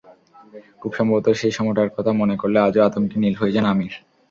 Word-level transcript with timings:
খুব 0.81 0.91
সম্ভবত 0.97 1.25
সেই 1.39 1.53
সময়টার 1.57 1.93
কথা 1.95 2.11
মনে 2.21 2.35
করলে 2.41 2.57
আজও 2.61 2.81
আতঙ্কে 2.87 3.15
নীল 3.21 3.35
হয়ে 3.39 3.53
যান 3.55 3.65
আমির। 3.71 3.93